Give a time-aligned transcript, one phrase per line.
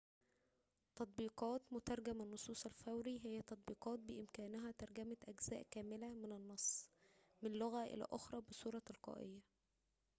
[0.95, 6.87] تطبيقات مترجم النصوص الفوري هي تطبيقات بإمكانها ترجمة أجزاء كاملة من النص
[7.41, 9.41] من لغة إلى أخرى بصورة تلقائية